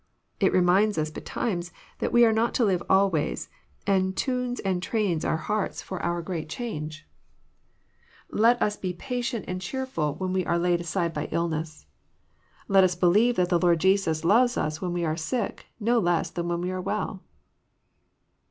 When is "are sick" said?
15.05-15.67